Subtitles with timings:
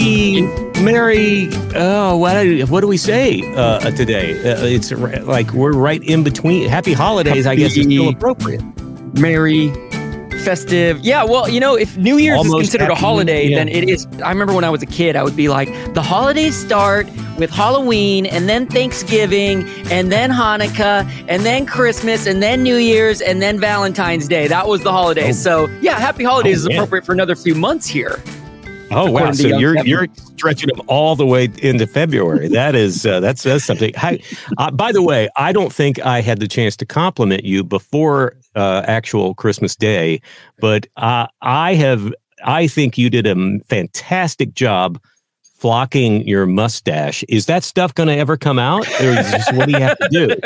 [0.00, 0.40] Happy,
[0.82, 1.50] Merry.
[1.74, 4.32] Oh, what do, what do we say uh, today?
[4.50, 6.70] Uh, it's like we're right in between.
[6.70, 8.62] Happy holidays, I guess, is still appropriate.
[9.18, 9.68] merry,
[10.42, 11.00] festive.
[11.00, 13.58] Yeah, well, you know, if New Year's Almost is considered a holiday, yeah.
[13.58, 14.06] then it is.
[14.24, 17.50] I remember when I was a kid, I would be like, the holidays start with
[17.50, 23.42] Halloween, and then Thanksgiving, and then Hanukkah, and then Christmas, and then New Year's, and
[23.42, 24.48] then Valentine's Day.
[24.48, 25.46] That was the holidays.
[25.46, 25.66] Oh.
[25.66, 28.22] So, yeah, happy holidays Oh, is appropriate for another few months here.
[28.90, 29.32] Oh wow!
[29.32, 29.90] So you're Kevin.
[29.90, 32.48] you're stretching them all the way into February.
[32.48, 33.92] That is uh, that says something.
[33.96, 34.20] Hi,
[34.58, 38.34] uh, by the way, I don't think I had the chance to compliment you before
[38.56, 40.20] uh, actual Christmas Day,
[40.58, 42.12] but uh, I have.
[42.42, 44.98] I think you did a fantastic job
[45.60, 47.22] flocking your mustache.
[47.28, 49.98] Is that stuff going to ever come out, or is just what do you have
[49.98, 50.36] to do?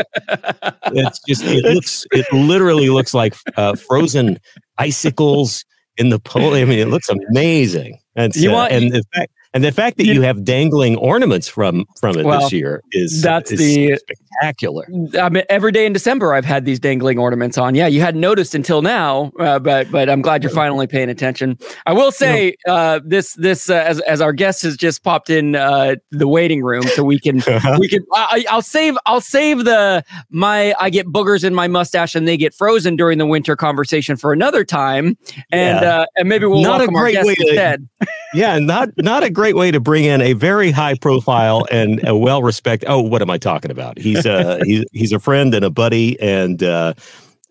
[0.93, 4.39] It's just it looks it literally looks like uh, frozen
[4.79, 5.65] icicles
[5.97, 6.55] in the pole.
[6.55, 7.99] I mean, it looks amazing.
[8.17, 11.49] And You want- and the fact and the fact that You- you have dangling ornaments
[11.49, 14.85] from from it Well, this year is that's is the- spectacular.
[15.21, 17.75] I mean, every day in December, I've had these dangling ornaments on.
[17.75, 21.57] Yeah, you hadn't noticed until now, uh, but but I'm glad you're finally paying attention.
[21.87, 25.55] I will say uh, this this uh, as as our guest has just popped in
[25.55, 27.37] uh, the waiting room, so we can
[27.79, 28.05] we can.
[28.13, 32.37] I, I'll save I'll save the my I get boogers in my mustache and they
[32.37, 35.17] get frozen during the winter conversation for another time,
[35.53, 35.99] and Yeah.
[36.01, 37.89] uh, and maybe we'll Not a great way to- instead.
[38.35, 42.17] yeah, not not a great way to bring in a very high profile and a
[42.17, 42.89] well respected.
[42.89, 43.99] Oh, what am I talking about?
[43.99, 46.95] He's a he's he's a friend and a buddy, and uh,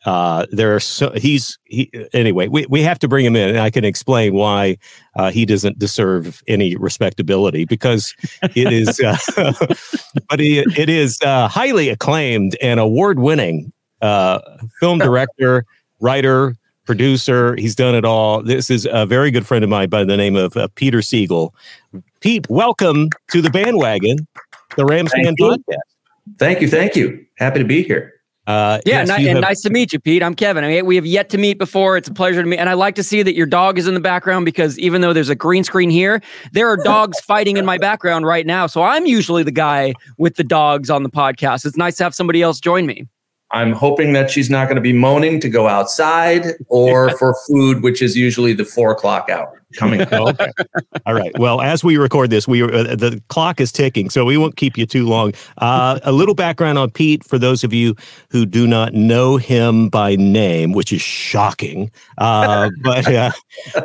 [0.05, 2.47] uh, there are so he's he anyway.
[2.47, 4.77] We we have to bring him in, and I can explain why
[5.15, 8.13] uh, he doesn't deserve any respectability because
[8.55, 9.17] it is, uh,
[10.29, 13.71] but he, it is uh, highly acclaimed and award winning
[14.03, 14.39] uh,
[14.79, 15.65] film director,
[15.99, 16.55] writer,
[16.85, 17.55] producer.
[17.55, 18.41] He's done it all.
[18.41, 21.51] This is a very good friend of mine by the name of uh, Peter Segal.
[22.19, 24.27] Pete, welcome to the bandwagon,
[24.75, 25.45] the Rams Thank fan you.
[25.51, 26.37] podcast.
[26.37, 26.67] Thank you.
[26.69, 27.25] Thank you.
[27.37, 28.13] Happy to be here.
[28.45, 30.21] Uh, Yeah, yes, ni- and have- nice to meet you, Pete.
[30.21, 30.65] I'm Kevin.
[30.65, 31.95] I mean, we have yet to meet before.
[31.95, 33.93] It's a pleasure to meet, and I like to see that your dog is in
[33.93, 37.65] the background because even though there's a green screen here, there are dogs fighting in
[37.65, 38.67] my background right now.
[38.67, 41.65] So I'm usually the guy with the dogs on the podcast.
[41.65, 43.07] It's nice to have somebody else join me.
[43.53, 47.83] I'm hoping that she's not going to be moaning to go outside or for food,
[47.83, 50.01] which is usually the four o'clock hour coming.
[50.11, 50.51] okay.
[51.05, 51.31] All right.
[51.37, 54.77] Well, as we record this, we uh, the clock is ticking, so we won't keep
[54.77, 55.33] you too long.
[55.57, 57.95] Uh, a little background on Pete for those of you
[58.29, 61.91] who do not know him by name, which is shocking.
[62.17, 63.31] Uh, but uh,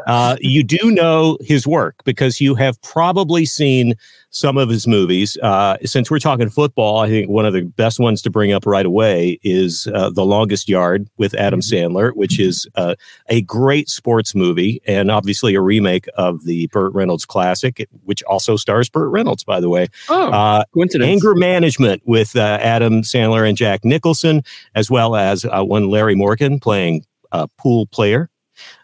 [0.07, 3.95] uh, you do know his work because you have probably seen
[4.31, 5.37] some of his movies.
[5.43, 8.67] Uh, since we're talking football, I think one of the best ones to bring up
[8.67, 12.95] right away is uh, The Longest Yard with Adam Sandler, which is uh,
[13.29, 18.57] a great sports movie and obviously a remake of the Burt Reynolds classic, which also
[18.57, 19.87] stars Burt Reynolds, by the way.
[20.09, 21.09] Oh, Uh, coincidence.
[21.09, 24.43] Anger Management with uh, Adam Sandler and Jack Nicholson,
[24.75, 28.29] as well as uh, one Larry Morgan playing a pool player.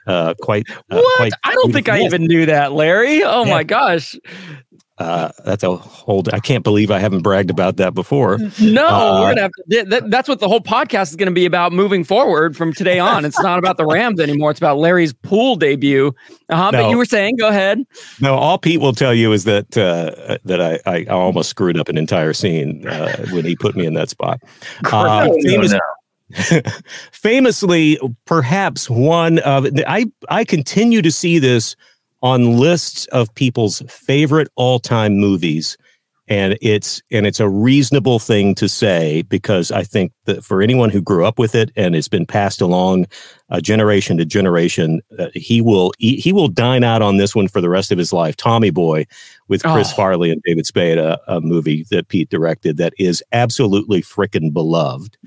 [0.06, 0.66] Uh, quite.
[0.71, 1.16] Uh, what?
[1.16, 3.25] quite I don't think I even knew that, Larry.
[3.25, 3.50] Oh Yeah.
[3.55, 4.15] my gosh.
[4.99, 6.22] Uh, that's a whole.
[6.32, 8.38] I can't believe I haven't bragged about that before.
[8.60, 9.62] No, Uh, we're gonna have to.
[9.69, 12.72] th- th- that's what the whole podcast is going to be about moving forward from
[12.72, 13.25] today on.
[13.25, 14.53] It's not about the Rams anymore.
[14.53, 16.15] It's about Larry's pool debut.
[16.49, 16.82] Uh-huh, No.
[16.82, 17.82] But you were saying, go ahead.
[18.21, 21.88] No, all Pete will tell you is that uh, that I, I almost screwed up
[21.88, 24.41] an entire scene uh, when he put me in that spot.
[24.93, 25.81] Uh, No, no, famous- no.
[27.12, 31.76] famously, perhaps one of I I continue to see this
[32.25, 35.76] on lists of people's favorite all-time movies.
[36.26, 40.88] And it's and it's a reasonable thing to say because I think that for anyone
[40.88, 43.09] who grew up with it and it's been passed along
[43.50, 47.47] uh, generation to generation, uh, he will he, he will dine out on this one
[47.47, 48.37] for the rest of his life.
[48.37, 49.05] Tommy Boy
[49.49, 49.97] with Chris Oh.
[49.97, 55.19] Farley and David Spade, a, a movie that Pete directed that is absolutely freaking beloved.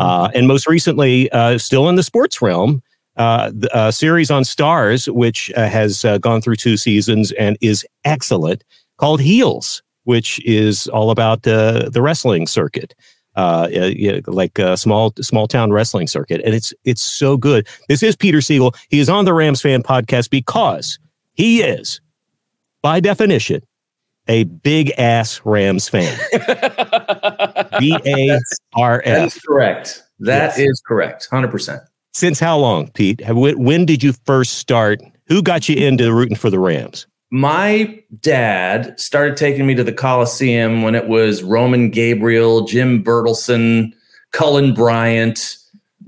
[0.00, 2.82] Uh, and most recently, uh, still in the sports realm,
[3.20, 7.58] uh, the uh, series on Starz, which uh, has uh, gone through two seasons and
[7.60, 8.64] is excellent,
[8.96, 12.94] called Heels, which is all about uh, the wrestling circuit.
[13.36, 17.68] Uh, uh, like a small small town wrestling circuit, and it's it's so good.
[17.88, 18.74] This is Peter Segal.
[18.88, 20.98] He is on the Rams fan podcast because
[21.34, 22.00] he is,
[22.82, 23.62] by definition,
[24.28, 26.18] a big ass Rams fan.
[27.78, 28.38] B A
[28.74, 29.38] R S.
[29.40, 30.02] correct.
[30.18, 31.28] That is correct.
[31.30, 31.80] 100%.
[32.12, 33.20] Since how long, Pete?
[33.20, 35.00] Have- When did you first start?
[35.28, 37.06] Who got you into rooting for the Rams?
[37.30, 43.92] My dad started taking me to the Coliseum when it was Roman Gabriel, Jim Bertelsen,
[44.32, 45.56] Cullen Bryant,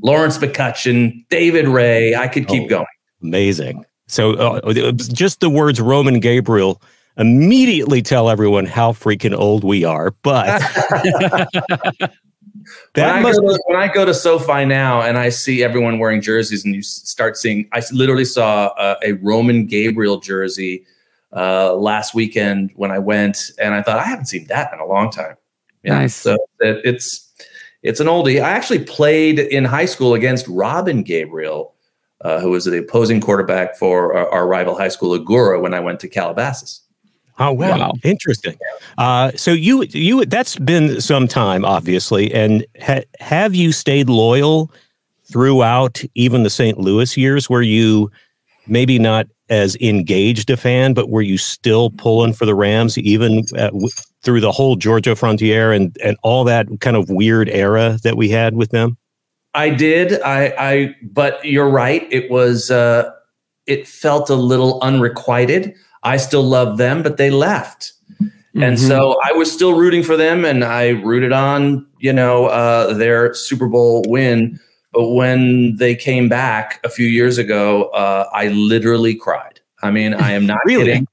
[0.02, 2.16] Lawrence McCutcheon, David Ray.
[2.16, 2.68] I could keep Oh.
[2.68, 2.86] going.
[3.22, 3.84] Amazing.
[4.08, 6.82] So uh, just the words Roman Gabriel
[7.16, 10.10] immediately tell everyone how freaking old we are.
[10.22, 10.60] But
[12.94, 15.98] that I must go to, when I go to SoFi now and I see everyone
[15.98, 20.84] wearing jerseys, and you start seeing, I literally saw uh, a Roman Gabriel jersey
[21.34, 24.86] uh, last weekend when I went, and I thought I haven't seen that in a
[24.86, 25.36] long time.
[25.84, 26.14] Nice.
[26.14, 27.32] So it, it's
[27.82, 28.42] it's an oldie.
[28.42, 31.74] I actually played in high school against Robin Gabriel,
[32.20, 35.80] uh, who was the opposing quarterback for our, our rival high school, Agoura, when I
[35.80, 36.82] went to Calabasas.
[37.38, 37.92] Oh wow, Wow.
[38.04, 38.56] interesting.
[38.98, 44.70] Uh, so you you that's been some time, obviously, and ha- have you stayed loyal
[45.24, 46.78] throughout even the St.
[46.78, 48.10] Louis years, where you
[48.66, 53.44] maybe not as engaged a fan, but were you still pulling for the Rams even
[53.56, 53.88] uh, w-
[54.22, 58.28] through the whole Georgia Frontiere and and all that kind of weird era that we
[58.28, 58.96] had with them?
[59.54, 60.20] I did.
[60.22, 62.06] I, I but you're right.
[62.10, 63.10] It was uh
[63.66, 65.74] it felt a little unrequited.
[66.02, 67.92] I still love them, but they left.
[68.54, 68.88] And Mhm.
[68.88, 73.32] so I was still rooting for them and I rooted on, you know, uh, their
[73.34, 74.60] Super Bowl win.
[74.92, 79.60] But when they came back a few years ago, uh, I literally cried.
[79.82, 80.84] I mean, I am not Really?
[80.84, 81.06] kidding.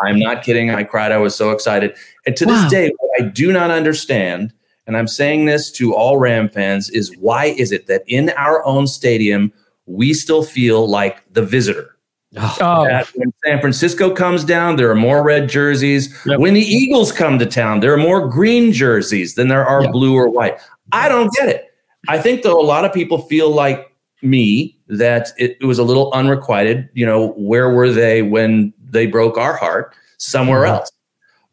[0.00, 0.70] I'm not kidding.
[0.70, 1.12] I cried.
[1.12, 1.94] I was so excited.
[2.24, 4.52] And to this day, what I do not understand,
[4.86, 8.64] and I'm saying this to all Ram fans, is why is it that in our
[8.64, 9.52] own stadium,
[9.86, 11.95] we still feel like the visitor?
[12.36, 16.14] Oh, that when San Francisco comes down, there are more red jerseys.
[16.26, 16.38] Yep.
[16.40, 19.92] When the Eagles come to town, there are more green jerseys than there are Yep.
[19.92, 20.58] blue or white.
[20.92, 21.72] I don't get it.
[22.08, 23.86] I think though a lot of people feel like
[24.22, 26.88] me that it, it was a little unrequited.
[26.94, 29.94] You know, where were they when they broke our heart?
[30.18, 30.68] Somewhere Mhm.
[30.68, 30.92] else.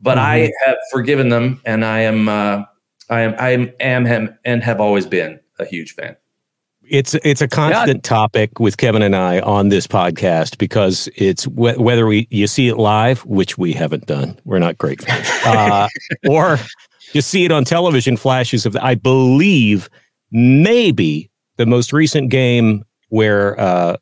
[0.01, 2.63] But I have forgiven them, and I am, uh,
[3.09, 6.15] I am, I am, am, am, and have always been a huge fan.
[6.89, 11.80] It's it's a constant topic with Kevin and I on this podcast because it's wh-
[11.80, 15.88] whether we you see it live, which we haven't done, we're not great fans, uh,
[16.30, 16.59] or
[17.13, 18.75] you see it on television flashes of.
[18.77, 19.89] I believe
[20.31, 23.97] maybe the most recent game where uh,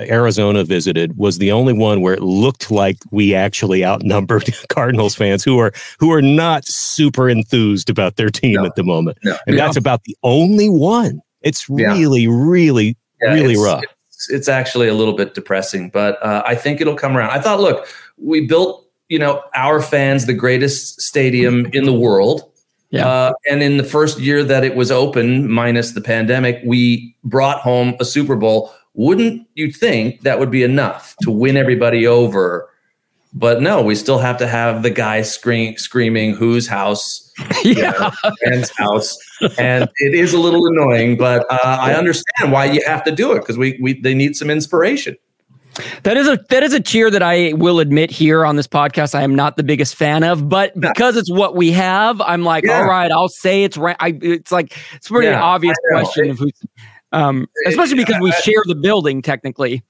[0.00, 5.42] Arizona visited was the only one where it looked like we actually outnumbered Cardinals fans
[5.42, 8.66] who are who are not super enthused about their team No.
[8.66, 9.36] at the moment, No.
[9.46, 11.20] and that's about the only one.
[11.42, 11.92] It's Yeah.
[11.92, 13.84] really, really Yeah, really it's, rough.
[14.08, 17.30] It's, it's actually a little bit depressing, but uh, I think it'll come around.
[17.30, 17.86] I thought, look,
[18.18, 22.50] we built, you know, our fans the greatest stadium in the world.
[22.90, 23.06] Yeah.
[23.08, 27.60] Uh, and in the first year that it was open, minus the pandemic, we brought
[27.60, 28.72] home a Super Bowl.
[28.94, 32.68] Wouldn't you think that would be enough to win everybody over?
[33.32, 37.29] But no, we still have to have the guy scream, screaming, "Whose house?"
[37.64, 38.10] yeah.
[38.44, 39.16] Ben's house,
[39.58, 43.32] and it is a little annoying, but uh, I understand why you have to do
[43.32, 45.16] it because we, we they need some inspiration.
[46.02, 49.14] That is a that is a cheer that I will admit here on this podcast
[49.14, 52.64] I am not the biggest fan of, but because it's what we have, I'm like,
[52.64, 52.78] Yeah.
[52.78, 53.96] all right, I'll say it's right.
[54.00, 56.52] I, it's like it's pretty Yeah, obvious I question of who's,
[57.12, 59.82] um, especially because we share the building technically.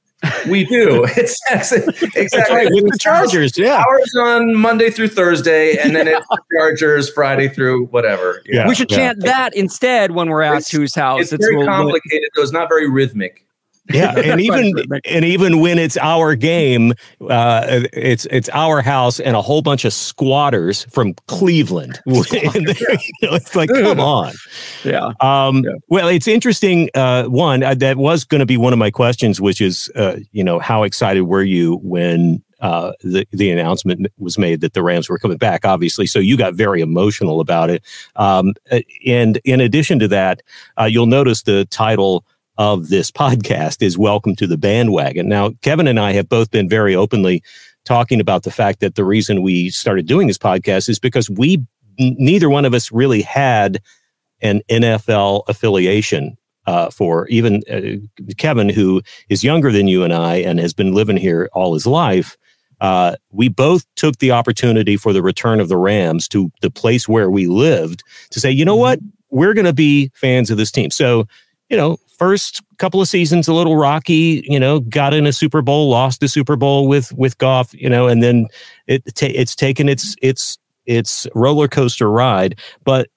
[0.48, 1.06] We do.
[1.16, 3.56] It's exactly That's right with the Chargers.
[3.56, 8.42] Yeah, Ours on Monday through Thursday, and then it's the Chargers Friday through whatever.
[8.46, 8.68] Yeah.
[8.68, 11.32] we should chant that instead when we're asked It's- whose house.
[11.32, 12.42] It's, very we'll- complicated, though.
[12.42, 13.46] It's not very rhythmic.
[13.94, 14.72] yeah, and even
[15.04, 16.94] and even when it's our game,
[17.28, 22.00] uh, it's it's our house and a whole bunch of squatters from Cleveland.
[22.10, 24.32] And you know, it's like, come on.
[24.84, 25.12] yeah.
[25.20, 25.72] Um, Yeah.
[25.88, 26.88] Well, it's interesting.
[26.94, 30.16] Uh, one uh, that was going to be one of my questions, which is, uh,
[30.32, 34.82] you know, how excited were you when uh, the the announcement was made that the
[34.82, 35.64] Rams were coming back?
[35.64, 37.82] Obviously, so you got very emotional about it.
[38.16, 40.42] Um, uh, and in addition to that,
[40.78, 42.24] uh, you'll notice the title
[42.60, 46.68] of this podcast is "Welcome to the Bandwagon." Now, Kevin and I have both been
[46.68, 47.42] very openly
[47.86, 51.64] talking about the fact that the reason we started doing this podcast is because we
[51.98, 53.80] neither one of us really had
[54.42, 56.36] an NFL affiliation
[56.66, 57.96] uh, for even uh,
[58.36, 59.00] Kevin, who
[59.30, 62.36] is younger than you and I and has been living here all his life.
[62.82, 67.08] Uh, we both took the opportunity for the return of the Rams to the place
[67.08, 68.02] where we lived
[68.32, 68.98] to say, you know what,
[69.30, 70.90] we're going to be fans of this team.
[70.90, 71.26] So
[71.70, 74.44] you know, first couple of seasons a little rocky.
[74.46, 77.72] You know, got in a Super Bowl, lost the Super Bowl with with Goff.
[77.72, 78.48] You know, and then
[78.86, 82.58] it it's taken its its its roller coaster ride.
[82.84, 83.08] But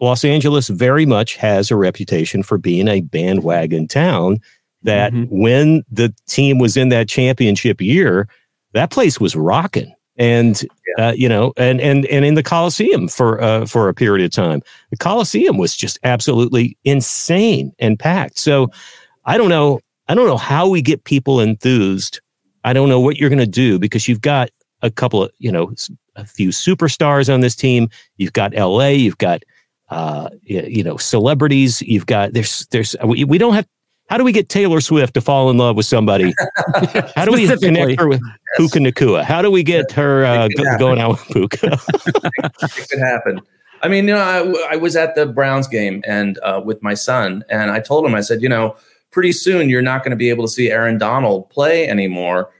[0.00, 4.40] Los Angeles very much has a reputation for being a bandwagon town.
[4.82, 5.34] That mm-hmm.
[5.34, 8.28] when the team was in that championship year,
[8.74, 11.08] that place was rocking and yeah.
[11.08, 14.30] uh, you know, and and and in the Coliseum for uh, for a period of
[14.30, 18.38] time, the Coliseum was just absolutely insane and packed.
[18.38, 18.68] So,
[19.24, 22.20] I don't know, I don't know how we get people enthused.
[22.64, 24.50] I don't know what you're going to do because you've got
[24.82, 25.74] a couple of you know
[26.16, 27.88] a few superstars on this team.
[28.16, 28.94] You've got L.A.
[28.94, 29.42] You've got
[29.88, 31.82] uh, you know celebrities.
[31.82, 33.66] You've got there's there's we, we don't have
[34.08, 36.34] how do we get Taylor Swift to fall in love with somebody?
[37.16, 38.38] How do we connect her with yes.
[38.56, 39.24] Puka Nacua?
[39.24, 41.78] How do we get her uh, go, going out with Puka?
[42.62, 43.40] it could happen.
[43.82, 44.20] I mean, you know,
[44.68, 48.04] I, I was at the Browns game and uh, with my son, and I told
[48.04, 48.76] him, I said, you know,
[49.10, 52.50] pretty soon you're not going to be able to see Aaron Donald play anymore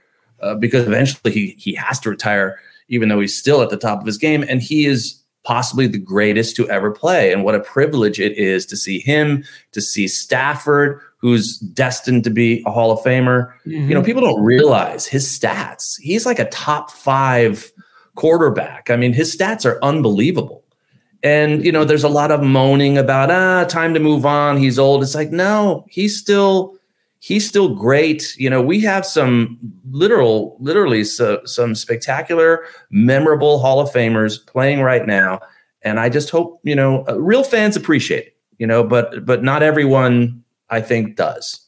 [0.41, 2.59] uh, because eventually he he has to retire,
[2.89, 5.99] even though he's still at the top of his game, and he is possibly the
[5.99, 7.31] greatest to ever play.
[7.31, 12.29] And what a privilege it is to see him, to see Stafford, who's destined to
[12.29, 13.47] be a Hall of Famer.
[13.47, 13.71] Mm-hmm.
[13.71, 14.05] You know, mm-hmm.
[14.05, 15.99] people don't realize his stats.
[15.99, 17.71] He's like a top five
[18.13, 18.91] quarterback.
[18.91, 20.63] I mean, his stats are unbelievable.
[21.23, 24.57] And, you know, there's a lot of moaning about, ah, time to move on.
[24.57, 25.01] He's old.
[25.01, 26.77] It's like, no, he's still,
[27.17, 28.35] he's still great.
[28.37, 29.57] You know, we have some
[29.89, 35.39] literal, literally so, some spectacular, memorable Hall of Famers playing right now.
[35.81, 39.43] And I just hope, you know, uh, real fans appreciate it, you know, but, but
[39.43, 41.61] not everyone I think does.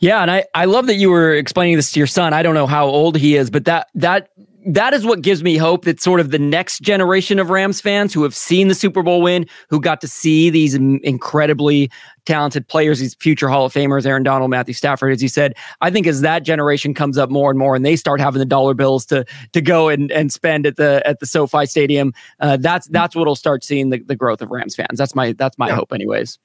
[0.00, 2.32] Yeah, and I, I love that you were explaining this to your son.
[2.32, 4.28] I don't know how old he is, but that that
[4.66, 8.12] that is what gives me hope that sort of the next generation of Rams fans
[8.12, 11.90] who have seen the Super Bowl win, who got to see these incredibly
[12.26, 15.90] talented players, these future Hall of Famers, Aaron Donald, Matthew Stafford, as you said, I
[15.90, 18.74] think as that generation comes up more and more, and they start having the dollar
[18.74, 22.88] bills to to go and, and spend at the at the SoFi Stadium, uh, that's
[22.88, 24.98] that's what'll start seeing the, the growth of Rams fans.
[24.98, 25.76] That's my that's my yeah.
[25.76, 26.38] hope, anyways.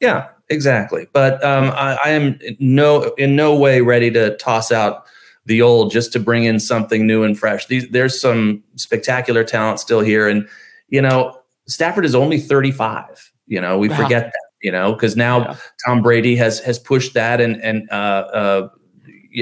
[0.00, 1.06] Yeah, exactly.
[1.12, 5.06] But um, I, I, am no in no way ready to toss out
[5.46, 7.66] the old just to bring in something new and fresh.
[7.66, 10.46] These, there's some spectacular talent still here, and
[10.88, 13.32] you know Stafford is only 35.
[13.46, 13.96] You know we wow.
[13.96, 14.42] forget that.
[14.62, 15.56] You know because now yeah.
[15.86, 18.68] Tom Brady has has pushed that, and and uh, uh,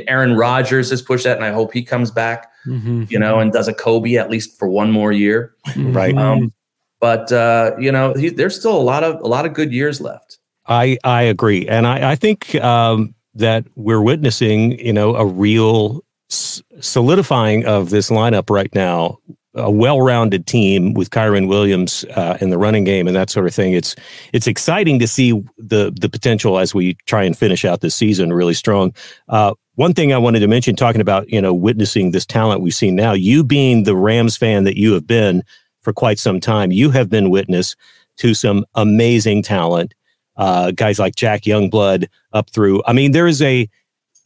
[0.06, 2.52] Aaron Rodgers has pushed that, and I hope he comes back.
[2.66, 3.04] Mm-hmm.
[3.08, 5.54] You know, and does a Kobe at least for one more year.
[5.76, 6.16] Right.
[6.16, 6.52] Um,
[7.00, 10.00] but uh, you know, he, there's still a lot of a lot of good years
[10.00, 10.38] left.
[10.68, 16.04] I I agree, and I I think um, that we're witnessing you know a real
[16.28, 19.18] solidifying of this lineup right now.
[19.54, 23.54] A well-rounded team with Kyren Williams uh, in the running game and that sort of
[23.54, 23.72] thing.
[23.72, 23.96] It's
[24.32, 28.32] it's exciting to see the the potential as we try and finish out this season
[28.32, 28.94] really strong.
[29.28, 32.74] Uh, one thing I wanted to mention, talking about you know witnessing this talent we've
[32.74, 35.42] seen now, you being the Rams fan that you have been
[35.82, 37.74] for quite some time, you have been witness
[38.18, 39.94] to some amazing talent
[40.38, 42.82] uh, guys like Jack Youngblood up through.
[42.86, 43.68] I mean, there is a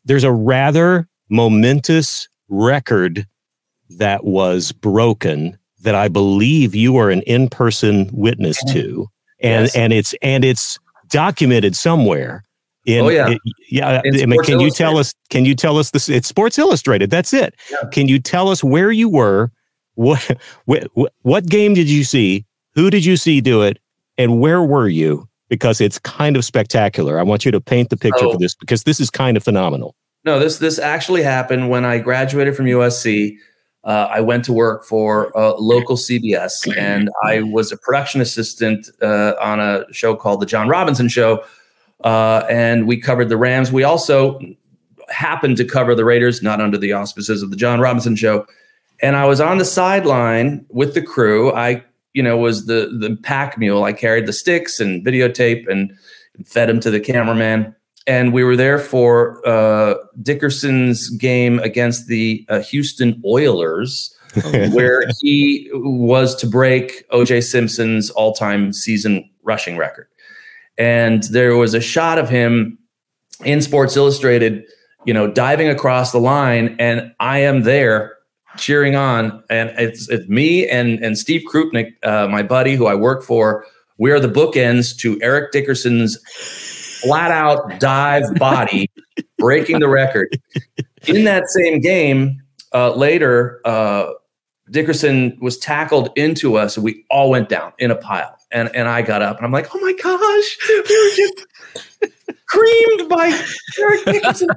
[0.05, 3.27] there's a rather momentous record
[3.89, 9.09] that was broken that I believe you are an in person witness to,
[9.41, 9.77] and yes.
[9.77, 10.79] and it's and it's
[11.09, 12.45] documented somewhere.
[12.85, 13.39] In, oh yeah, it,
[13.71, 14.03] yeah.
[14.05, 15.15] I mean, can you tell us?
[15.31, 16.09] Can you tell us this?
[16.09, 17.11] It's Sports Illustrated.
[17.11, 17.55] That's it.
[17.71, 17.89] Yeah.
[17.91, 19.51] Can you tell us where you were?
[19.95, 20.91] What, what
[21.23, 22.45] what game did you see?
[22.75, 23.79] Who did you see do it?
[24.19, 25.29] And where were you?
[25.53, 27.19] Because it's kind of spectacular.
[27.19, 29.95] I want you to paint the picture for this because this is kind of phenomenal.
[30.25, 33.37] No, this this actually happened when I graduated from USC.
[33.85, 38.89] Uh, I went to work for uh, local CBS, and I was a production assistant
[39.03, 41.45] uh, on a show called The John Robinson Show,
[42.03, 43.71] uh, and we covered the Rams.
[43.71, 44.41] We also
[45.11, 48.47] happened to cover the Raiders, not under the auspices of The John Robinson Show.
[49.03, 51.53] And I was on the sideline with the crew.
[51.53, 53.85] I you know, was the the pack mule.
[53.85, 55.93] I carried the sticks and videotape and,
[56.47, 57.77] fed them to the cameraman.
[58.07, 64.17] And we were there for uh, Dickerson's game against the uh, Houston Oilers,
[64.73, 70.09] where he was to break OJ Simpson's all-time season rushing record.
[70.79, 72.79] And there was a shot of him
[73.45, 74.65] in Sports Illustrated,
[75.05, 78.17] you know, diving across the line, and I am there
[78.57, 82.95] cheering on, and it's it's me and and Steve Krupnik, uh, my buddy who I
[82.95, 83.67] work for.
[83.99, 86.19] We are the bookends to Eric Dickerson's
[87.03, 88.91] flat out dive body,
[89.39, 90.29] breaking the record.
[91.07, 92.41] In that same game,
[92.73, 94.13] uh, later, uh,
[94.71, 98.37] Dickerson was tackled into us, and we all went down in a pile.
[98.51, 102.13] And and I got up, and I'm like, "Oh my gosh, we were just
[102.47, 103.45] creamed by
[103.79, 104.49] Eric Dickerson.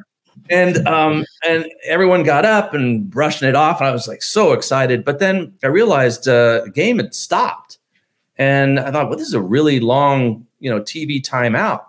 [0.50, 3.80] And um, and everyone got up and brushing it off.
[3.80, 5.04] And I was like so excited.
[5.04, 7.78] But then I realized uh, the game had stopped,
[8.38, 11.86] and I thought, well, this is a really long, you know, TV timeout.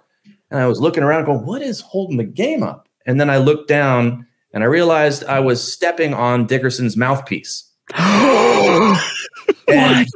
[0.50, 2.88] And I was looking around, going, what is holding the game up?
[3.04, 7.64] And then I looked down, and I realized I was stepping on Dickerson's mouthpiece.
[9.68, 10.08] and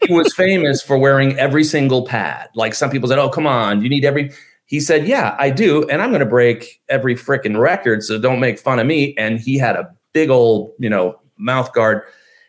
[0.00, 2.48] he was famous for wearing every single pad.
[2.54, 4.32] Like some people said, "Oh, come on, you need every."
[4.66, 8.40] He said, "Yeah, I do, and I'm going to break every freaking record, so don't
[8.40, 12.02] make fun of me." And he had a big old, you know, mouth guard,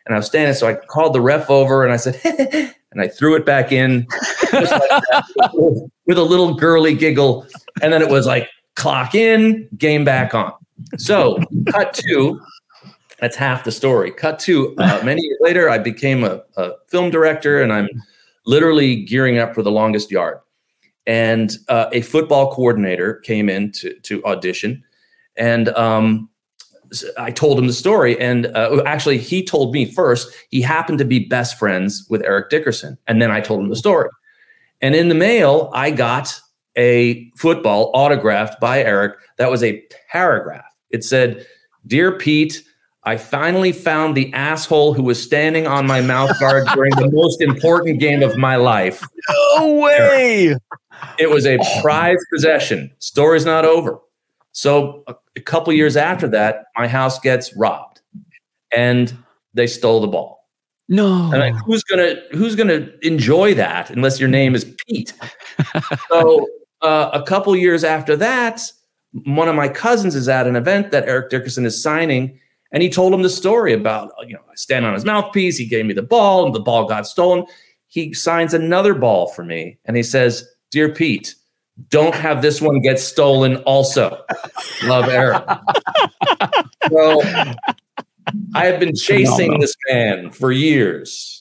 [0.05, 2.19] and I was standing, so I called the ref over, and I said,
[2.91, 4.07] and I threw it back in
[4.53, 5.23] like that,
[6.05, 7.45] with a little girly giggle,
[7.81, 10.53] and then it was like clock in, game back on.
[10.97, 12.39] So, cut two.
[13.19, 14.11] that's half the story.
[14.11, 17.89] Cut to uh, many years later, I became a, a, film director, and I'm
[18.45, 20.39] literally gearing up for the longest yard.
[21.07, 24.83] And uh, a football coordinator came in to, to audition,
[25.37, 26.29] and um,
[27.17, 28.19] I told him the story.
[28.19, 30.33] And uh, actually, he told me first.
[30.49, 33.75] He happened to be best friends with Eric Dickerson, and then I told him the
[33.75, 34.09] story.
[34.81, 36.39] And in the mail, I got
[36.77, 39.17] a football autographed by Eric.
[39.37, 40.65] That was a paragraph.
[40.89, 41.45] It said,
[41.85, 42.63] "Dear Pete."
[43.03, 47.39] I finally found the asshole who was standing on my mouth guard during the most
[47.39, 49.01] important game of my life.
[49.57, 50.55] No way.
[51.19, 52.91] It was a prized possession.
[52.99, 53.99] Story's not over.
[54.51, 58.01] So a, a couple years after that, my house gets robbed,
[58.71, 59.15] and
[59.53, 60.47] they stole the ball.
[60.89, 61.31] No.
[61.31, 65.13] And like, who's gonna who's gonna enjoy that unless your name is Pete?
[66.09, 66.47] so
[66.81, 68.61] uh, a couple years after that,
[69.25, 72.39] one of my cousins is at an event that Eric Dickerson is signing
[72.71, 75.57] and he told him the story about, you know, I stand on his mouthpiece.
[75.57, 77.45] He gave me the ball, and the ball got stolen.
[77.87, 81.35] He signs another ball for me, and he says, "Dear Pete,
[81.89, 84.23] don't have this one get stolen." Also,
[84.85, 85.43] love Eric.
[86.89, 87.21] so
[88.55, 91.33] I have been chasing this man for years.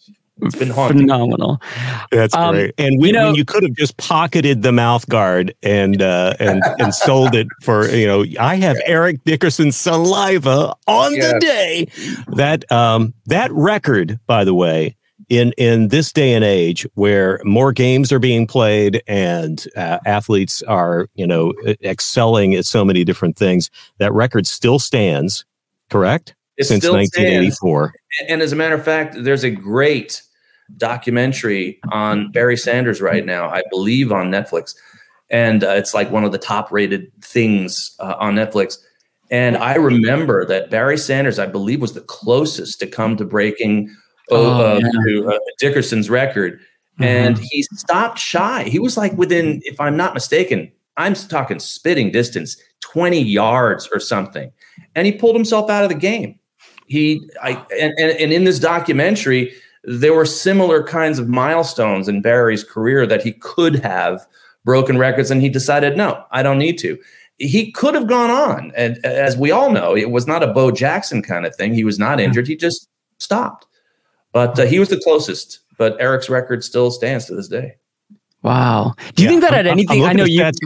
[0.43, 0.99] It's been haunting.
[1.01, 1.59] phenomenal.
[2.13, 2.75] That's Um, great.
[2.77, 6.35] And we, you know- when you could have just pocketed the mouth guard and uh,
[6.39, 11.89] and and sold it for you know, I have Eric Dickerson's saliva on the day.
[12.37, 14.95] That um that record, by the way,
[15.29, 20.63] in in this day and age where more games are being played and uh, athletes
[20.63, 25.45] are you know excelling at so many different things, that record still stands.
[25.91, 26.35] Correct.
[26.57, 27.17] It Since still stands.
[27.17, 27.95] 1984.
[28.29, 30.23] And as a matter of fact, there's a great
[30.77, 34.75] documentary on Barry Sanders right now, I believe on Netflix.
[35.31, 38.79] And uh, it's like one of the top rated things uh, on Netflix.
[39.31, 43.95] And I remember that Barry Sanders, I believe, was the closest to come to breaking
[44.31, 44.91] Oh, uh, yeah.
[45.05, 46.61] to, uh, Dickerson's record.
[46.99, 48.65] And he stopped shy.
[48.65, 54.01] He was like within, if I'm not mistaken, I'm talking spitting distance, 20 yards or
[54.01, 54.51] something.
[54.95, 56.39] And he pulled himself out of the game.
[56.87, 62.23] He, I, and, and, and in this documentary, there were similar kinds of milestones in
[62.23, 64.27] Barry's career that he could have
[64.65, 66.99] broken records, and he decided, no, I don't need to.
[67.39, 70.71] He could have gone on, and as we all know, it was not a Bo
[70.71, 71.75] Jackson kind of thing.
[71.75, 73.66] He was not injured; he just stopped.
[74.37, 75.61] But uh, he was the closest.
[75.79, 77.77] But Eric's record still stands to this day.
[78.43, 78.93] Wow.
[79.15, 80.05] Do you Yeah, think that had I'm- I'm anything?
[80.05, 80.41] I know at you.
[80.43, 80.59] stats.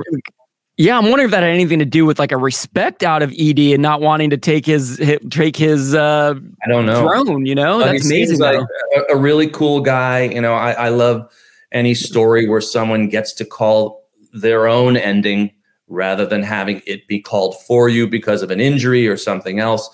[0.77, 3.33] Yeah, I'm wondering if that had anything to do with like a respect out of
[3.39, 7.03] Ed and not wanting to take his hi- take his uh, I don't know.
[7.09, 7.47] throne.
[7.47, 8.61] You know, But that's he seems amazing.
[8.61, 8.67] Like
[9.09, 10.23] a, a really cool guy.
[10.23, 11.31] You know, I, I love
[11.71, 14.03] any story where someone gets to call
[14.33, 15.53] their own ending
[15.87, 19.89] rather than having it be called for you because of an injury or something else.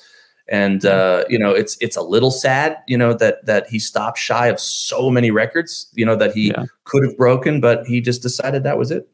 [0.49, 4.19] And uh, you know, it's it's a little sad, you know, that that he stopped
[4.19, 6.67] shy of so many records, you know, that he Yeah.
[6.85, 9.09] could have broken, but he just decided that was it.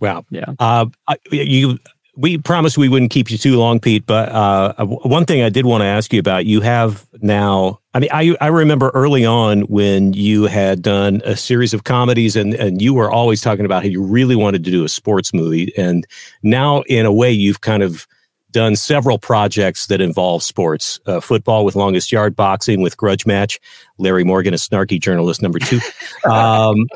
[0.00, 0.24] Wow.
[0.30, 0.52] Yeah.
[0.58, 0.86] Uh,
[1.30, 1.78] you.
[2.18, 4.06] We promised we wouldn't keep you too long, Pete.
[4.06, 7.78] But uh, one thing I did want to ask you about: you have now.
[7.92, 12.34] I mean, I I remember early on when you had done a series of comedies,
[12.34, 15.34] and and you were always talking about how you really wanted to do a sports
[15.34, 16.06] movie, and
[16.42, 18.06] now in a way you've kind of
[18.50, 23.58] done several projects that involve sports: uh, football with Longest Yard, boxing with Grudge Match,
[23.98, 25.80] Larry Morgan, a snarky journalist number two,
[26.30, 26.86] um,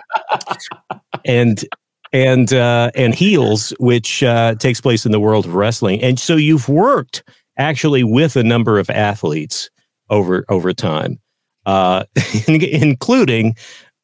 [1.24, 1.64] and
[2.12, 6.02] and uh, and Heels, which uh, takes place in the world of wrestling.
[6.02, 7.22] And so you've worked
[7.58, 9.70] actually with a number of athletes
[10.08, 11.20] over over time,
[11.66, 12.04] uh,
[12.48, 13.56] including.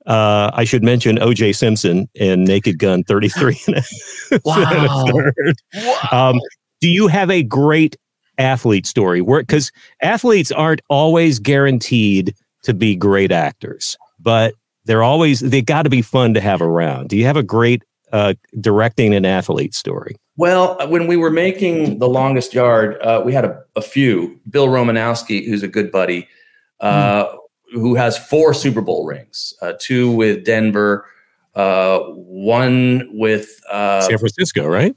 [0.06, 1.52] Uh, I should mention O.J.
[1.52, 3.82] Simpson in Naked Gun 33 and a,
[4.30, 5.04] and Wow.
[5.10, 5.56] third.
[6.12, 6.40] Um,
[6.80, 7.96] do you have a great
[8.38, 9.20] athlete story?
[9.20, 15.82] Where because athletes aren't always guaranteed to be great actors, but they're always they got
[15.82, 17.08] to be fun to have around.
[17.08, 20.16] Do you have a great uh, directing an athlete story?
[20.36, 24.38] Well, when we were making The Longest Yard, uh, we had a, a, few.
[24.50, 26.28] Bill Romanowski, who's a good buddy,
[26.80, 27.38] uh, mm.
[27.72, 31.06] who has four Super Bowl rings uh, two with Denver,
[31.54, 34.94] uh, one with uh, San Francisco, right?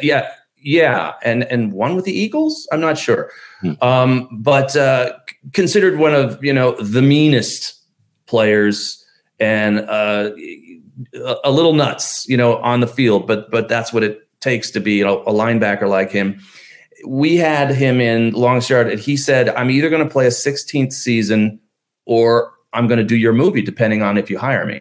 [0.00, 0.30] yeah,
[0.62, 2.68] yeah, and and one with the Eagles.
[2.72, 3.72] I'm not sure, hmm.
[3.80, 5.14] um, but uh,
[5.52, 7.74] considered one of you know the meanest
[8.26, 9.04] players
[9.40, 10.30] and uh,
[11.44, 13.26] a little nuts, you know, on the field.
[13.26, 16.40] But but that's what it takes to be you know, a linebacker like him.
[17.06, 20.30] We had him in longest yard, and he said, "I'm either going to play a
[20.30, 21.60] 16th season
[22.06, 24.80] or I'm going to do your movie, depending on if you hire me."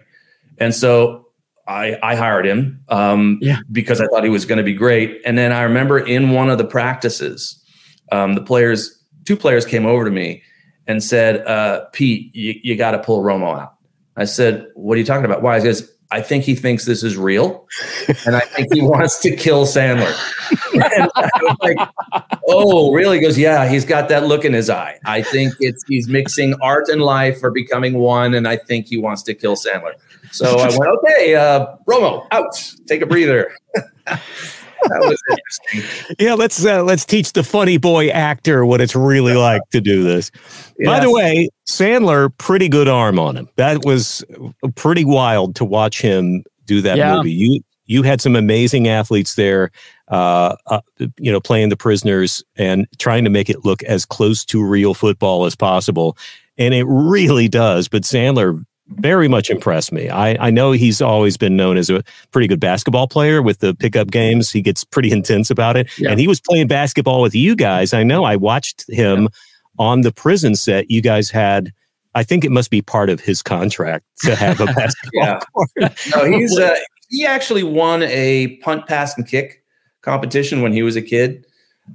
[0.58, 1.27] And so
[1.68, 3.60] I, I hired him um, yeah.
[3.72, 5.22] because I thought he was going to be great.
[5.26, 7.62] And then I remember in one of the practices,
[8.12, 10.44] um, the players, two players came over to me
[10.88, 13.74] and said, uh, Pete, you, you got to pull Romo out.
[14.16, 15.42] I said, What are you talking about?
[15.42, 15.60] Why?
[15.60, 17.68] He goes, I think he thinks this is real,
[18.26, 20.14] and I think he wants to kill Sandler.
[20.74, 21.78] and I was like,
[22.48, 25.00] "Oh, really?" He goes, "Yeah, he's got that look in his eye.
[25.06, 28.98] I think it's he's mixing art and life or becoming one, and I think he
[28.98, 29.94] wants to kill Sandler."
[30.32, 32.54] So I went, okay, uh, Romo, out,
[32.86, 33.52] take a breather.
[34.84, 36.16] that was interesting.
[36.20, 40.04] Yeah, let's uh, let's teach the funny boy actor what it's really like to do
[40.04, 40.32] this.
[40.80, 40.88] Yes.
[40.88, 43.50] By the way, Sandler, pretty good arm on him.
[43.56, 44.24] That was
[44.76, 47.16] pretty wild to watch him do that yeah.
[47.16, 47.32] movie.
[47.32, 49.72] You you had some amazing athletes there,
[50.10, 50.82] uh, uh,
[51.18, 54.94] you know, playing the prisoners and trying to make it look as close to real
[54.94, 56.18] football as possible.
[56.58, 57.88] And it really does.
[57.88, 60.10] But Sandler very much impressed me.
[60.10, 63.76] I, I know he's always been known as a pretty good basketball player with the
[63.76, 64.52] pickup games.
[64.52, 65.90] He gets pretty intense about it.
[65.98, 66.12] Yeah.
[66.12, 67.94] And he was playing basketball with you guys.
[67.94, 69.28] I know I watched him yeah.
[69.78, 70.90] on the prison set.
[70.90, 71.74] You guys had,
[72.16, 75.42] I think it must be part of his contract to have a basketball
[75.76, 75.90] yeah.
[76.16, 76.76] No, he's, uh,
[77.10, 79.64] he actually won a punt, pass, and kick
[80.02, 81.46] competition when he was a kid.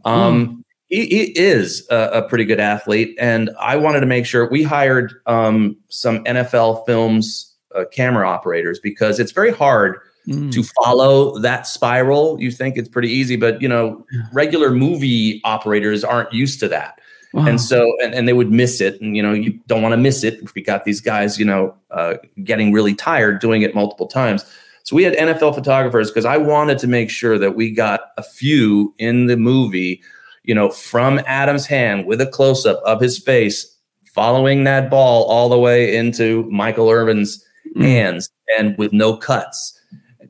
[0.05, 4.26] Um, mm he, he is a, a, pretty good athlete, and I wanted to make
[4.26, 10.52] sure we hired um, some NFL films uh, camera operators because it's very hard mm.
[10.52, 12.38] to follow that spiral.
[12.38, 16.98] You think it's pretty easy, but you know, regular movie operators aren't used to that.
[17.33, 17.46] Wow.
[17.46, 19.00] And so, and, and they would miss it.
[19.00, 21.46] And, you know, you don't want to miss it if we got these guys, you
[21.46, 24.44] know, uh, getting really tired doing it multiple times.
[24.83, 28.22] So we had NFL photographers because I wanted to make sure that we got a
[28.22, 30.02] few in the movie
[30.44, 33.76] you know, from Adam's hand with a close up of his face,
[34.14, 37.44] following that ball all the way into Michael Irvin's
[37.76, 37.83] mm.
[37.83, 39.78] hands and with no cuts.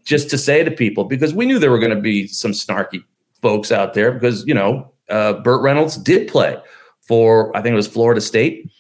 [0.05, 3.05] Just to say to people, because we knew there were going to be some snarky
[3.41, 6.57] folks out there, because, you know, uh, Burt Reynolds did play
[7.03, 8.71] for, I think it was Florida State.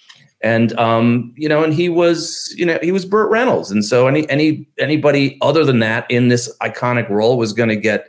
[0.44, 4.08] And um, you know, and he was, you know, he was Burt Reynolds, and so
[4.08, 8.08] any any anybody other than that in this iconic role was going to get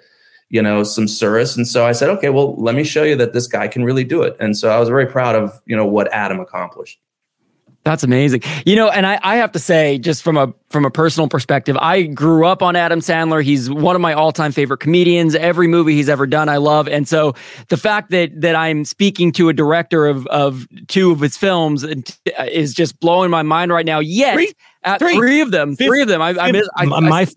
[0.54, 1.58] you know, some service.
[1.58, 4.04] And so I said, okay, well, let me show you that this guy can really
[4.04, 4.38] do it.
[4.40, 7.00] And so I was very proud of, you know, what Adam accomplished.
[7.84, 8.44] That's amazing.
[8.64, 11.76] You know, and I, I have to say, just from a from a personal perspective,
[11.78, 13.44] I grew up on Adam Sandler.
[13.44, 15.36] He's one of my all-time favorite comedians.
[15.36, 16.88] Every movie he's ever done, I love.
[16.88, 17.34] And so
[17.70, 21.84] the fact that that I'm speaking to a director of of two of his films
[21.84, 21.94] uh,
[22.50, 24.00] is just blowing my mind right now.
[24.00, 27.28] Yet three, at three, three of them, three of them, I, I, I, I my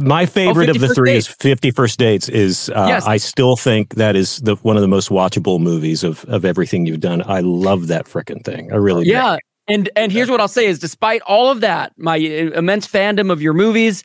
[0.00, 1.28] my favorite oh, of the three dates.
[1.28, 2.28] is Fifty First Dates.
[2.28, 3.06] Is uh, yes.
[3.06, 6.86] I still think that is the one of the most watchable movies of of everything
[6.86, 7.22] you've done.
[7.26, 8.72] I love that freaking thing.
[8.72, 9.10] I really do.
[9.10, 9.36] yeah.
[9.36, 9.40] Do.
[9.68, 13.42] And and here's what I'll say is, despite all of that, my immense fandom of
[13.42, 14.04] your movies,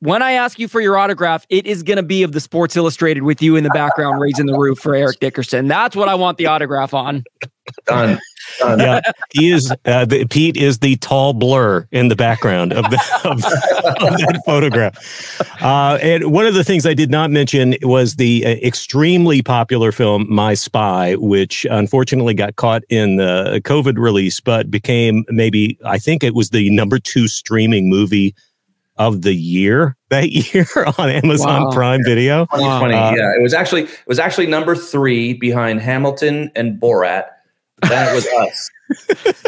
[0.00, 2.76] when I ask you for your autograph, it is going to be of the Sports
[2.76, 5.68] Illustrated with you in the background raising the roof for Eric Dickerson.
[5.68, 7.24] That's what I want the autograph on.
[7.86, 8.20] Done.
[8.58, 8.80] Done.
[8.80, 9.72] Yeah, he is.
[9.84, 14.42] Uh, the, Pete is the tall blur in the background of, the, of, of that
[14.44, 15.62] photograph.
[15.62, 19.92] Uh, and one of the things I did not mention was the uh, extremely popular
[19.92, 25.98] film My Spy, which unfortunately got caught in the COVID release, but became maybe I
[25.98, 28.34] think it was the number two streaming movie
[29.00, 30.66] of the year that year
[30.98, 31.70] on Amazon wow.
[31.70, 32.44] Prime Video.
[32.46, 33.32] 2020, uh, yeah.
[33.36, 37.28] It was actually it was actually number three behind Hamilton and Borat.
[37.82, 38.70] Then it was us.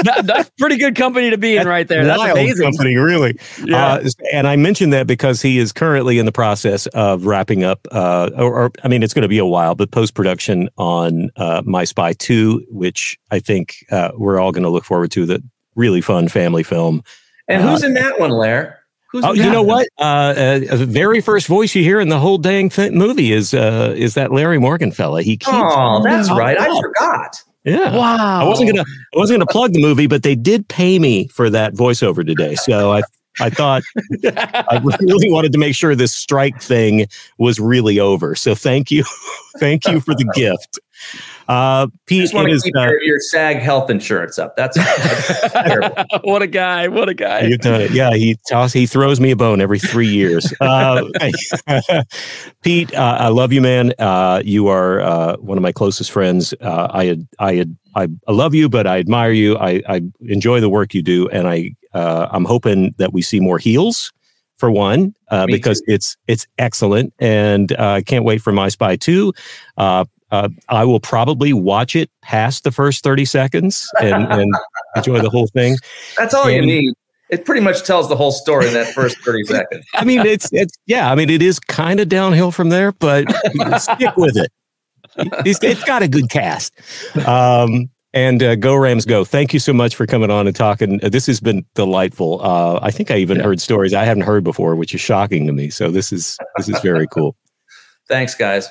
[0.04, 2.04] that, that's pretty good company to be in right there.
[2.04, 2.64] That's amazing.
[2.64, 3.38] company, really.
[3.64, 3.94] Yeah.
[3.94, 7.86] Uh, and I mentioned that because he is currently in the process of wrapping up,
[7.90, 11.30] uh, or, or, I mean, it's going to be a while, but post production on
[11.36, 15.26] uh, My Spy 2, which I think uh, we're all going to look forward to.
[15.26, 15.42] The
[15.74, 17.02] really fun family film.
[17.48, 18.82] And who's uh, in that one, Lair?
[19.10, 19.88] Who's oh, you know what?
[19.98, 23.52] Uh, uh, the very first voice you hear in the whole dang th- movie is
[23.52, 25.22] uh, is that Larry Morgan fella.
[25.22, 25.50] He keeps.
[25.52, 26.58] Oh, that's right.
[26.58, 27.42] I forgot.
[27.64, 27.96] Yeah.
[27.96, 28.44] Wow.
[28.44, 31.48] I wasn't gonna I wasn't gonna plug the movie, but they did pay me for
[31.50, 32.54] that voiceover today.
[32.56, 33.02] So I
[33.40, 33.82] I thought
[34.24, 37.06] I really wanted to make sure this strike thing
[37.38, 38.34] was really over.
[38.34, 39.04] So thank you,
[39.58, 40.80] thank you for the gift.
[41.48, 44.56] Uh, Pete, just want to is, keep uh, your, your SAG health insurance up.
[44.56, 46.04] That's, that's terrible.
[46.22, 46.88] what a guy!
[46.88, 47.42] What a guy!
[47.42, 47.90] You've done it.
[47.90, 50.52] Yeah, he toss, he throws me a bone every three years.
[50.62, 51.02] Uh,
[52.62, 53.92] Pete, uh, I love you, man.
[53.98, 56.54] Uh, you are uh, one of my closest friends.
[56.60, 59.58] Uh, I had, I had, I, I love you, but I admire you.
[59.58, 63.40] I, I enjoy the work you do, and I, uh, I'm hoping that we see
[63.40, 64.12] more heels
[64.62, 68.68] for one, uh, Me because it's it's excellent, and uh, I can't wait for My
[68.68, 69.32] Spy two.
[69.76, 74.52] Uh, uh, I will probably watch it past the first thirty seconds and, and
[74.96, 75.76] enjoy the whole thing.
[76.16, 76.94] That's all you need.
[77.28, 79.86] It pretty much tells the whole story in that first 30 seconds.
[79.94, 81.10] I mean, it's it's yeah.
[81.10, 83.24] I mean, it is kind of downhill from there, but
[83.80, 84.52] stick with it.
[85.16, 86.74] It's, it's got a good cast.
[87.26, 89.24] Um, and uh, go Rams, go!
[89.24, 90.98] Thank you so much for coming on and talking.
[90.98, 92.42] This has been delightful.
[92.42, 95.52] Uh, I think I even heard stories I haven't heard before, which is shocking to
[95.52, 95.70] me.
[95.70, 97.34] So this is this is very cool.
[98.08, 98.68] Thanks, guys.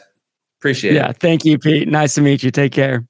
[0.62, 1.17] Appreciate Yeah, it.
[1.17, 1.88] thank you, Pete.
[1.88, 2.52] Nice to meet you.
[2.52, 3.04] Take care.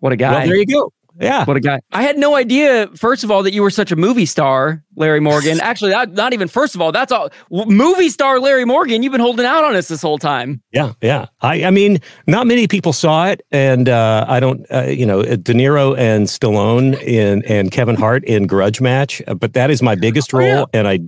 [0.00, 0.32] What a guy!
[0.32, 0.90] Well, there you go.
[1.20, 1.44] Yeah.
[1.44, 1.78] What a guy.
[1.92, 5.20] I had no idea, first of all, that you were such a movie star, Larry
[5.20, 5.60] Morgan.
[5.62, 7.28] Actually, that, not even first of all, that's all.
[7.50, 10.62] Movie star Larry Morgan, you've been holding out on us this whole time.
[10.72, 11.26] Yeah, yeah.
[11.42, 15.22] I, I mean, not many people saw it, and uh, I don't, uh, you know,
[15.22, 19.82] De Niro and Stallone in and Kevin Hart in Grudge Match, uh, but that is
[19.82, 20.64] my biggest Oh, role, yeah.
[20.72, 21.00] and I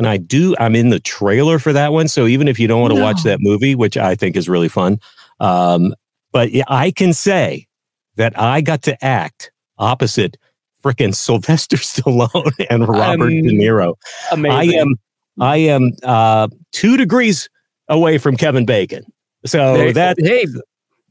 [0.00, 0.56] and I do.
[0.58, 3.22] I'm in the trailer for that one, so even if you don't want to watch
[3.24, 4.98] that movie, which I think is really fun,
[5.40, 5.94] um,
[6.32, 7.66] but yeah, I can say
[8.16, 10.38] that I got to act opposite
[10.82, 13.94] frickin' Sylvester Stallone and Robert De Niro.
[14.32, 14.74] Amazing.
[14.74, 14.94] I am
[15.38, 17.50] I am uh, two degrees
[17.88, 19.04] away from Kevin Bacon.
[19.44, 20.46] So There- that hey,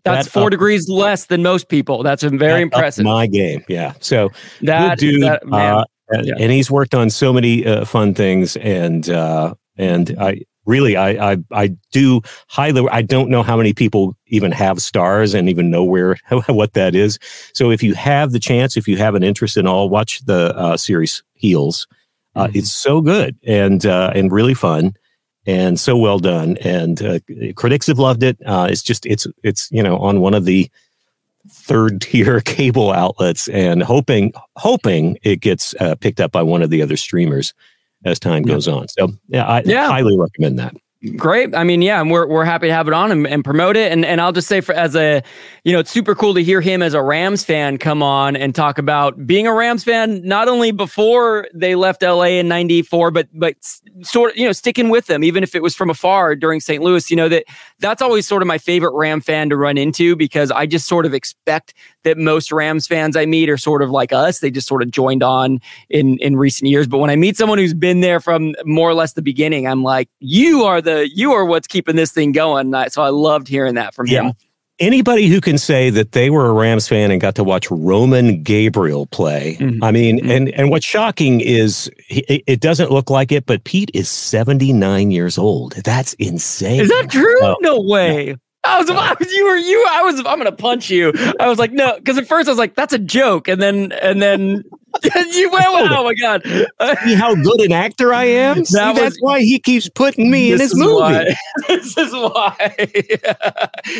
[0.04, 2.02] that's that four up- degrees less than most people.
[2.02, 3.06] That's very that impressive.
[3.06, 3.94] My game, yeah.
[4.00, 4.32] So
[4.64, 6.34] that, good dude, that- man, uh, and- Yeah.
[6.40, 11.32] and he's worked on so many uh, fun things, and uh, and I really I,
[11.34, 12.88] I I do highly.
[12.92, 16.18] I don't know how many people even have Starz and even know where
[16.48, 17.18] what that is.
[17.54, 20.56] So if you have the chance, if you have an interest in all, watch the
[20.58, 21.88] uh, series Heels.
[22.36, 22.56] Uh, Mhm.
[22.58, 24.94] It's so good and uh, and really fun
[25.48, 26.58] and so well done.
[26.58, 27.20] And uh,
[27.56, 28.38] critics have loved it.
[28.46, 30.70] Uh, it's just it's it's you know on one of the
[31.50, 36.70] third tier cable outlets and hoping hoping it gets uh, picked up by one of
[36.70, 37.54] the other streamers
[38.06, 38.54] as time Yeah.
[38.56, 38.88] goes on.
[38.90, 39.88] So yeah, I Yeah.
[39.88, 40.76] highly recommend that.
[41.16, 41.56] Great.
[41.56, 43.90] I mean, yeah, and we're we're happy to have it on and, and promote it.
[43.90, 45.24] And and I'll just say for as a
[45.64, 48.54] you know, it's super cool to hear him as a Rams fan come on and
[48.54, 53.30] talk about being a Rams fan not only before they left LA in 94 but
[53.34, 53.56] but
[54.02, 56.84] sort of, you know, sticking with them even if it was from afar during St.
[56.84, 57.46] Louis, you know that
[57.80, 61.06] that's always sort of my favorite Ram fan to run into because I just sort
[61.06, 64.40] of expect that most Rams fans I meet are sort of like us.
[64.40, 65.60] They just sort of joined on
[65.90, 66.88] in in recent years.
[66.88, 69.84] But when I meet someone who's been there from more or less the beginning, I'm
[69.84, 72.74] like, you are the you are what's keeping this thing going.
[72.90, 74.24] So I loved hearing that from Yeah.
[74.24, 74.34] him.
[74.80, 78.42] Anybody who can say that they were a Rams fan and got to watch Roman
[78.44, 79.80] Gabriel play, Mhm.
[79.82, 80.30] I mean, Mhm.
[80.32, 84.08] and and what's shocking is he, it- it doesn't look like it, but Pete is
[84.08, 85.74] seventy nine years old.
[85.84, 86.80] That's insane.
[86.80, 87.36] Is that true?
[87.42, 88.38] Oh, no way.
[88.66, 89.86] I was, I was, you were, you.
[89.90, 91.14] I was, I'm gonna punch you.
[91.40, 93.94] I was like, no, because at first I was like, that's a joke, and then,
[93.94, 94.64] and then
[95.32, 96.44] you went, oh my god,
[97.06, 98.66] See how good an actor I am?
[98.66, 100.94] See, was- that's why he keeps putting me in his movie.
[100.94, 101.36] why-
[101.70, 102.76] this is why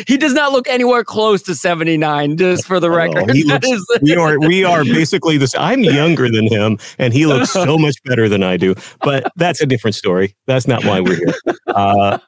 [0.06, 2.36] he does not look anywhere close to 79.
[2.36, 5.54] Just for the Oh, record, That looks- is- we are we are basically this.
[5.56, 8.74] I'm younger than him, and he looks so much better than I do.
[9.00, 10.36] But that's a different story.
[10.46, 11.34] That's not why we're here.
[11.68, 12.18] Uh,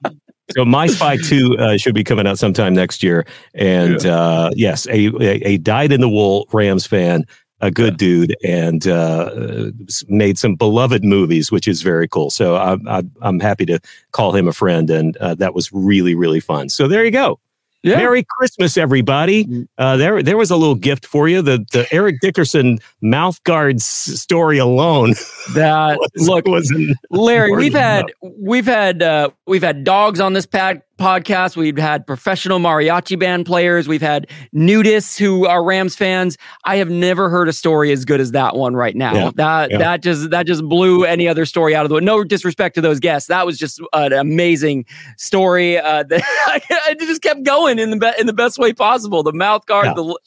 [0.55, 4.87] so my spy two uh, should be coming out sometime next year, and uh, yes,
[4.87, 7.25] a, a a dyed in the wool Rams fan,
[7.61, 9.71] a good dude, and uh,
[10.09, 12.31] made some beloved movies, which is very cool.
[12.31, 13.79] So I'm I'm, I'm happy to
[14.11, 16.69] call him a friend, and uh, that was really really fun.
[16.69, 17.39] So there you go.
[17.83, 17.97] Yeah.
[17.97, 19.67] Merry Christmas, everybody.
[19.77, 21.43] Uh, there, there was a little gift for you.
[21.43, 25.15] The the Eric Dickerson mouth guards story alone.
[25.55, 26.73] that was, look, was
[27.11, 31.57] Larry, we've had we've had uh, we've had dogs on this pad podcast.
[31.57, 33.89] We've had professional mariachi band players.
[33.89, 36.39] We've had nudists who are Rams fans.
[36.65, 39.15] I have never heard a story as good as that one right now.
[39.15, 39.79] Yeah, that yeah.
[39.79, 42.01] that just that just blew any other story out of the way.
[42.01, 43.29] No disrespect to those guests.
[43.29, 44.87] That was just an amazing
[45.17, 45.79] story.
[45.79, 49.23] Uh, that I just kept going in the be- in the best way possible.
[49.23, 49.87] The mouth guard.
[49.87, 49.95] Yeah.
[49.95, 50.19] The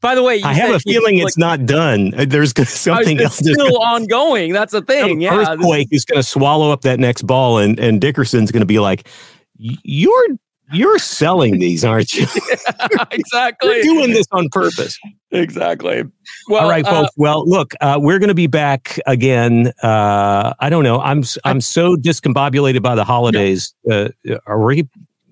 [0.00, 2.14] by the way, you I have a feeling like- it's not done.
[2.16, 3.36] Uh, There's something it's else.
[3.38, 4.52] Still gonna- ongoing.
[4.52, 5.20] That's the some thing.
[5.20, 8.66] Yeah, earthquake is going to swallow up that next ball, and and Dickerson's going to
[8.66, 9.12] be like, "Y-
[9.58, 10.26] "You're
[10.72, 12.26] You're selling these, aren't you?
[13.10, 13.68] exactly.
[13.74, 14.98] You're doing this on purpose.
[15.30, 16.04] Exactly.
[16.48, 17.10] Well, All right, uh, folks.
[17.16, 19.72] well, look, uh, we're going to be back again.
[19.82, 21.00] Uh, I don't know.
[21.00, 23.74] I'm I'm so discombobulated by the holidays.
[23.90, 24.08] Uh,
[24.46, 24.86] are we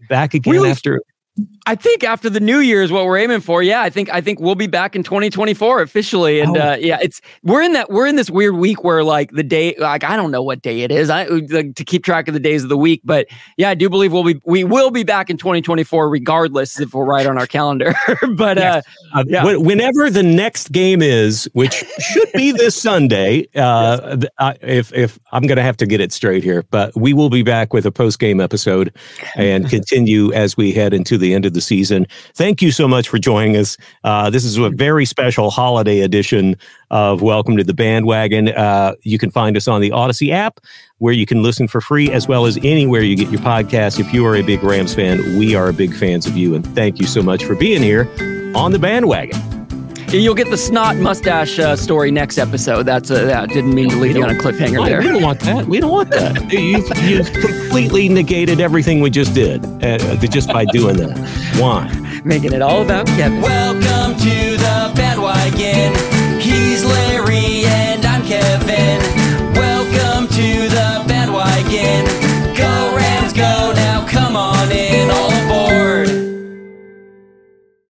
[0.08, 0.70] back again Really?
[0.70, 1.02] after?
[1.66, 3.62] I think after the new year is what we're aiming for.
[3.62, 6.60] Yeah, I think I think we'll be back in 2024 officially, and Oh.
[6.72, 9.74] uh, yeah, it's we're in that we're in this weird week where like the day
[9.78, 11.10] like I don't know what day it is.
[11.10, 13.90] I like, to keep track of the days of the week, but yeah, I do
[13.90, 17.46] believe we'll be we will be back in 2024 regardless if we're right on our
[17.46, 17.94] calendar.
[18.36, 18.80] but uh,
[19.14, 19.42] Uh, Yeah.
[19.42, 25.18] wh- Whenever the next game is, which should be this Sunday, uh, I- if if
[25.32, 27.84] I'm going to have to get it straight here, but we will be back with
[27.84, 28.92] a post game episode
[29.36, 32.06] and continue as we head into the end of the season.
[32.34, 33.76] Thank you so much for joining us.
[34.04, 36.56] Uh, this is a very special holiday edition
[36.90, 38.48] of Welcome to the Bandwagon.
[38.48, 40.60] Uh, you can find us on the Audacy app,
[40.98, 43.98] where you can listen for free, as well as anywhere you get your podcast.
[43.98, 47.00] If you are a big Rams fan, we are big fans of you, and thank
[47.00, 48.08] you so much for being here
[48.54, 49.55] on the bandwagon.
[50.22, 52.84] You'll get the snot mustache uh, story next episode.
[52.84, 54.88] That's uh, that didn't mean to leave you on a cliffhanger Why?
[54.88, 55.00] there.
[55.00, 55.66] We don't want that.
[55.66, 56.52] We don't want that.
[56.52, 61.18] You've, you've completely negated everything we just did uh, just by doing that.
[61.60, 61.92] Why?
[62.24, 63.40] Making it all about Kevin.
[63.40, 66.15] Welcome to the band.